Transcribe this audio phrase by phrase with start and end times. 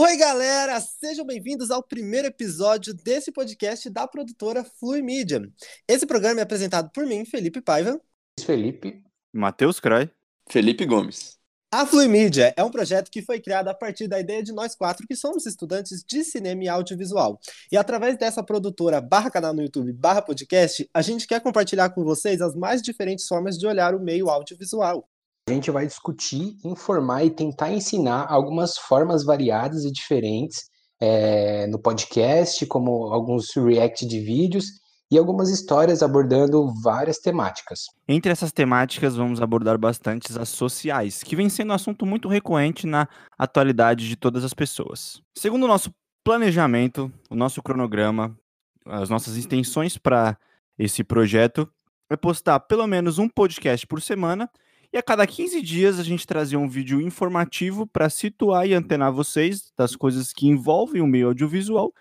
[0.00, 0.80] Oi, galera!
[0.80, 5.42] Sejam bem-vindos ao primeiro episódio desse podcast da produtora Flui Media.
[5.88, 8.00] Esse programa é apresentado por mim, Felipe Paiva.
[8.38, 9.02] Felipe.
[9.32, 10.08] Matheus Cray.
[10.48, 11.36] Felipe Gomes.
[11.74, 15.04] A Fluimídia é um projeto que foi criado a partir da ideia de nós quatro
[15.04, 17.40] que somos estudantes de cinema e audiovisual.
[17.72, 22.04] E através dessa produtora barra canal no YouTube barra podcast, a gente quer compartilhar com
[22.04, 25.08] vocês as mais diferentes formas de olhar o meio audiovisual.
[25.48, 30.64] A gente vai discutir, informar e tentar ensinar algumas formas variadas e diferentes
[31.00, 34.66] é, no podcast, como alguns react de vídeos
[35.10, 37.78] e algumas histórias abordando várias temáticas.
[38.06, 42.86] Entre essas temáticas, vamos abordar bastante as sociais, que vem sendo um assunto muito recorrente
[42.86, 45.22] na atualidade de todas as pessoas.
[45.34, 45.90] Segundo o nosso
[46.22, 48.38] planejamento, o nosso cronograma,
[48.84, 50.36] as nossas intenções para
[50.78, 51.66] esse projeto
[52.10, 54.46] é postar pelo menos um podcast por semana
[54.92, 59.12] e a cada 15 dias a gente trazia um vídeo informativo para situar e antenar
[59.12, 61.92] vocês das coisas que envolvem o meio audiovisual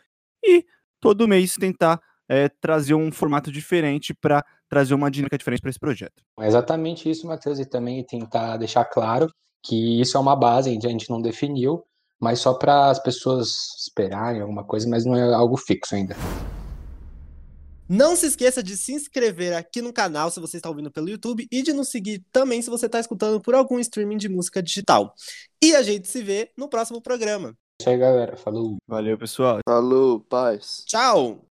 [0.43, 0.65] e
[0.99, 5.79] todo mês tentar é, trazer um formato diferente para trazer uma dinâmica diferente para esse
[5.79, 6.23] projeto.
[6.39, 9.29] É exatamente isso, Matheus, e também tentar deixar claro
[9.63, 11.83] que isso é uma base, a gente não definiu,
[12.19, 16.15] mas só para as pessoas esperarem alguma coisa, mas não é algo fixo ainda.
[17.89, 21.47] Não se esqueça de se inscrever aqui no canal se você está ouvindo pelo YouTube
[21.51, 25.13] e de nos seguir também se você está escutando por algum streaming de música digital.
[25.63, 27.49] E a gente se vê no próximo programa.
[27.49, 28.35] É isso aí, galera.
[28.35, 28.77] Falou.
[28.87, 29.59] Valeu, pessoal.
[29.67, 30.83] Falou, paz.
[30.85, 31.45] Tchau!